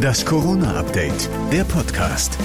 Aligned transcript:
Das 0.00 0.24
Corona-Update, 0.24 1.28
der 1.52 1.64
Podcast. 1.64 2.36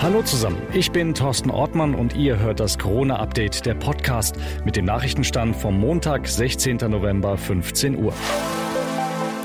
Hallo 0.00 0.22
zusammen, 0.22 0.60
ich 0.72 0.90
bin 0.90 1.14
Thorsten 1.14 1.50
Ortmann 1.50 1.94
und 1.94 2.14
ihr 2.14 2.38
hört 2.38 2.60
das 2.60 2.78
Corona-Update, 2.78 3.66
der 3.66 3.74
Podcast 3.74 4.36
mit 4.64 4.76
dem 4.76 4.84
Nachrichtenstand 4.84 5.56
vom 5.56 5.78
Montag, 5.78 6.28
16. 6.28 6.78
November, 6.88 7.36
15 7.36 7.96
Uhr. 8.02 8.12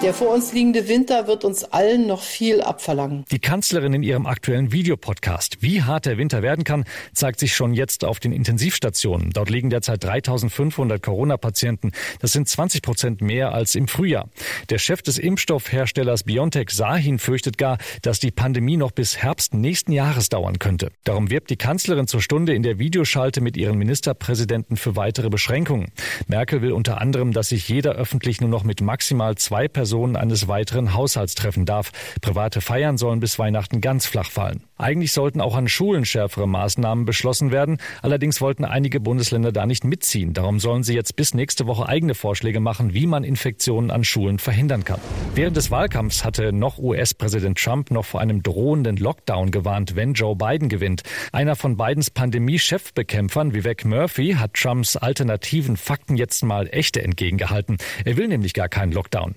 Der 0.04 0.14
vor 0.14 0.32
uns 0.32 0.54
liegende 0.54 0.88
Winter 0.88 1.26
wird 1.26 1.44
uns 1.44 1.64
allen 1.64 2.06
noch 2.06 2.22
viel 2.22 2.62
abverlangen. 2.62 3.26
Die 3.32 3.40
Kanzlerin 3.40 3.94
in 3.94 4.04
ihrem 4.04 4.28
aktuellen 4.28 4.72
Videopodcast, 4.72 5.64
wie 5.64 5.82
hart 5.82 6.06
der 6.06 6.20
Winter 6.20 6.44
werden 6.44 6.64
kann, 6.64 6.86
zeigt 7.14 7.40
sich 7.40 7.56
schon 7.56 7.74
jetzt 7.74 8.06
auf 8.06 8.20
den 8.20 8.32
Intensivstationen. 8.32 9.32
Dort 9.32 9.50
liegen 9.50 9.72
derzeit 9.72 10.04
3500 10.04 11.02
Corona-Patienten. 11.02 11.94
Das 12.20 12.32
sind 12.32 12.48
20 12.48 12.84
Prozent 12.84 13.22
mehr 13.22 13.54
als 13.54 13.74
im 13.74 13.88
Frühjahr. 13.88 14.30
Der 14.70 14.78
Chef 14.78 15.02
des 15.02 15.18
Impfstoffherstellers 15.18 16.26
BioNTech, 16.26 16.70
Sahin, 16.70 17.18
fürchtet 17.18 17.58
gar, 17.58 17.80
dass 18.04 18.20
die 18.20 18.32
Pandemie 18.32 18.78
noch 18.78 18.92
bis 18.92 19.18
Herbst 19.18 19.56
nächsten 19.56 19.94
Jahres 19.94 20.30
dauern 20.30 20.60
könnte. 20.60 20.92
Darum 21.06 21.32
wirbt 21.32 21.50
die 21.50 21.58
Kanzlerin 21.58 22.06
zur 22.06 22.22
Stunde 22.22 22.54
in 22.54 22.62
der 22.62 22.78
Videoschalte 22.78 23.42
mit 23.42 23.58
ihren 23.58 23.80
Ministerpräsidenten 23.80 24.78
für 24.78 24.96
weitere 24.96 25.30
Beschränkungen. 25.30 25.88
Merkel 26.28 26.62
will 26.62 26.72
unter 26.72 27.02
anderem, 27.02 27.34
dass 27.34 27.50
sich 27.50 27.68
jeder 27.68 27.94
öffentlich 27.94 28.42
nur 28.42 28.50
noch 28.52 28.64
mit 28.64 28.80
maximal 28.82 29.36
zwei 29.36 29.68
Personen 29.68 29.87
Personen 29.88 30.18
eines 30.18 30.50
weiteren 30.50 30.94
Haushalts 30.94 31.34
treffen 31.34 31.66
darf. 31.66 31.92
Private 32.20 32.60
Feiern 32.60 32.98
sollen 32.98 33.22
bis 33.22 33.40
Weihnachten 33.40 33.80
ganz 33.80 34.06
flach 34.06 34.30
fallen. 34.30 34.66
Eigentlich 34.78 35.12
sollten 35.12 35.42
auch 35.42 35.56
an 35.56 35.68
Schulen 35.68 36.06
schärfere 36.06 36.48
Maßnahmen 36.48 37.06
beschlossen 37.06 37.52
werden. 37.52 37.78
Allerdings 38.02 38.42
wollten 38.42 38.64
einige 38.64 39.00
Bundesländer 39.00 39.52
da 39.52 39.66
nicht 39.66 39.84
mitziehen. 39.84 40.34
Darum 40.34 40.60
sollen 40.60 40.84
sie 40.84 40.94
jetzt 40.94 41.16
bis 41.16 41.34
nächste 41.34 41.66
Woche 41.66 41.90
eigene 41.90 42.14
Vorschläge 42.14 42.60
machen, 42.60 42.94
wie 42.94 43.08
man 43.08 43.24
Infektionen 43.24 43.90
an 43.90 44.04
Schulen 44.04 44.38
verhindern 44.38 44.84
kann. 44.84 45.00
Während 45.34 45.58
des 45.58 45.72
Wahlkampfs 45.72 46.24
hatte 46.24 46.54
noch 46.54 46.78
US-Präsident 46.78 47.58
Trump 47.58 47.90
noch 47.90 48.06
vor 48.06 48.22
einem 48.22 48.44
drohenden 48.44 48.98
Lockdown 48.98 49.52
gewarnt, 49.52 49.96
wenn 49.96 50.14
Joe 50.14 50.36
Biden 50.36 50.70
gewinnt. 50.70 51.04
Einer 51.32 51.56
von 51.56 51.78
Bidens 51.78 52.12
Pandemie-Chefbekämpfern, 52.12 53.54
Vivek 53.54 53.84
Murphy, 53.86 54.34
hat 54.34 54.54
Trumps 54.54 54.96
alternativen 54.96 55.78
Fakten 55.78 56.18
jetzt 56.18 56.44
mal 56.44 56.68
echte 56.72 57.02
entgegengehalten. 57.02 57.78
Er 58.06 58.18
will 58.18 58.28
nämlich 58.28 58.54
gar 58.54 58.70
keinen 58.70 58.92
Lockdown. 58.92 59.36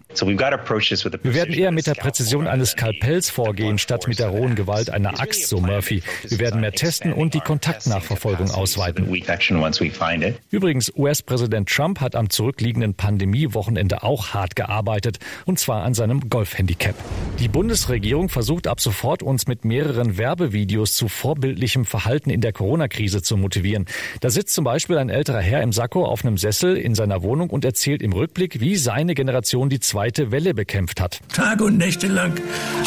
Wir 1.22 1.34
werden 1.34 1.54
eher 1.54 1.70
mit 1.70 1.86
der 1.86 1.94
Präzision 1.94 2.46
eines 2.46 2.72
Skalpells 2.72 3.30
vorgehen, 3.30 3.78
statt 3.78 4.06
mit 4.06 4.18
der 4.18 4.28
rohen 4.28 4.54
Gewalt 4.54 4.90
einer 4.90 5.20
Axt, 5.30 5.48
so 5.48 5.60
Murphy. 5.60 6.02
Wir 6.26 6.40
werden 6.40 6.60
mehr 6.60 6.72
testen 6.72 7.12
und 7.12 7.34
die 7.34 7.40
Kontaktnachverfolgung 7.40 8.50
ausweiten. 8.50 9.06
Übrigens, 10.50 10.92
US-Präsident 10.96 11.68
Trump 11.68 12.00
hat 12.00 12.16
am 12.16 12.30
zurückliegenden 12.30 12.94
Pandemiewochenende 12.94 14.02
auch 14.02 14.34
hart 14.34 14.56
gearbeitet, 14.56 15.20
und 15.46 15.60
zwar 15.60 15.84
an 15.84 15.94
seinem 15.94 16.28
Golfhandicap. 16.28 16.96
Die 17.38 17.46
Bundesregierung 17.46 18.28
versucht 18.28 18.66
ab 18.66 18.80
sofort, 18.80 19.22
uns 19.22 19.46
mit 19.46 19.64
mehreren 19.64 20.18
Werbevideos 20.18 20.94
zu 20.94 21.06
vorbildlichem 21.06 21.84
Verhalten 21.84 22.30
in 22.30 22.40
der 22.40 22.52
Corona-Krise 22.52 23.22
zu 23.22 23.36
motivieren. 23.36 23.86
Da 24.20 24.30
sitzt 24.30 24.54
zum 24.54 24.64
Beispiel 24.64 24.98
ein 24.98 25.10
älterer 25.10 25.40
Herr 25.40 25.62
im 25.62 25.72
Sakko 25.72 26.04
auf 26.06 26.24
einem 26.24 26.38
Sessel 26.38 26.76
in 26.76 26.96
seiner 26.96 27.22
Wohnung 27.22 27.50
und 27.50 27.64
erzählt 27.64 28.02
im 28.02 28.12
Rückblick, 28.12 28.60
wie 28.60 28.74
seine 28.74 29.14
Generation 29.14 29.68
die 29.68 29.78
zweite 29.78 30.32
Welle 30.32 30.54
bekämpft 30.54 31.00
hat. 31.00 31.20
Tage 31.32 31.64
und 31.64 31.78
Nächte 31.78 32.08
lang 32.08 32.34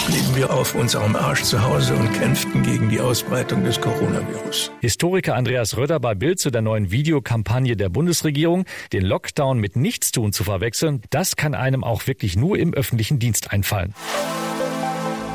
blieben 0.07 0.35
wir 0.35 0.53
auf 0.53 0.75
unserem 0.75 1.15
Arsch 1.15 1.43
zu 1.43 1.63
Hause 1.63 1.95
und 1.95 2.11
kämpften 2.33 2.63
gegen 2.63 2.89
die 2.89 2.99
Ausbreitung 2.99 3.63
des 3.63 3.79
Coronavirus. 3.79 4.71
Historiker 4.81 5.35
Andreas 5.35 5.77
Röder 5.77 5.99
bei 5.99 6.15
Bild 6.15 6.39
zu 6.39 6.49
der 6.49 6.63
neuen 6.63 6.89
Videokampagne 6.89 7.77
der 7.77 7.89
Bundesregierung. 7.89 8.65
Den 8.91 9.03
Lockdown 9.03 9.59
mit 9.59 9.75
Nichtstun 9.75 10.33
zu 10.33 10.43
verwechseln, 10.43 11.03
das 11.11 11.35
kann 11.35 11.53
einem 11.53 11.83
auch 11.83 12.07
wirklich 12.07 12.35
nur 12.35 12.57
im 12.57 12.73
öffentlichen 12.73 13.19
Dienst 13.19 13.53
einfallen. 13.53 13.93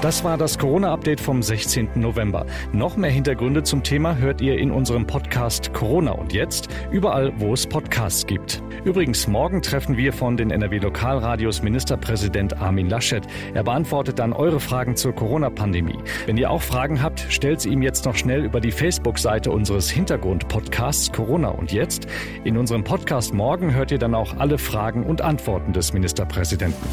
Das 0.01 0.25
war 0.25 0.37
das 0.37 0.59
Corona-Update 0.59 1.21
vom 1.21 1.41
16. 1.41 1.91
November. 1.95 2.47
Noch 2.73 2.97
mehr 2.97 3.11
Hintergründe 3.11 3.63
zum 3.63 3.85
Thema 3.85 4.17
hört 4.17 4.41
ihr 4.41 4.59
in 4.59 4.73
unserem 4.73 5.07
Podcast 5.07 5.73
Corona 5.73 6.13
und 6.13 6.33
jetzt, 6.33 6.67
überall, 6.91 7.33
wo 7.39 7.53
es 7.53 7.65
Podcasts 7.65 8.27
gibt. 8.27 8.61
Übrigens, 8.89 9.29
morgen 9.29 9.61
treffen 9.61 9.99
wir 9.99 10.15
von 10.15 10.39
den 10.39 10.51
NRW-Lokalradios 10.51 11.63
Ministerpräsident 11.63 12.57
Armin 12.57 12.89
Laschet. 12.89 13.23
Er 13.53 13.63
beantwortet 13.63 14.19
dann 14.19 14.33
eure 14.33 14.61
Fragen 14.61 14.97
zur 14.97 15.15
Corona-Pandemie. 15.15 15.99
Wenn 16.25 16.39
ihr 16.39 16.51
auch 16.51 16.63
Fragen 16.63 17.03
habt, 17.03 17.27
stellt 17.29 17.61
sie 17.61 17.69
ihm 17.69 17.83
jetzt 17.83 18.07
noch 18.07 18.17
schnell 18.17 18.47
über 18.47 18.63
die 18.63 18.73
Facebook-Seite 18.73 19.51
unseres 19.51 19.91
Hintergrund-Podcasts 19.91 21.13
Corona 21.13 21.49
und 21.49 21.71
jetzt. 21.71 22.07
In 22.45 22.57
unserem 22.57 22.83
Podcast 22.83 23.35
morgen 23.35 23.75
hört 23.75 23.91
ihr 23.91 23.99
dann 23.99 24.15
auch 24.15 24.39
alle 24.39 24.57
Fragen 24.57 25.05
und 25.05 25.21
Antworten 25.21 25.75
des 25.75 25.93
Ministerpräsidenten. 25.93 26.89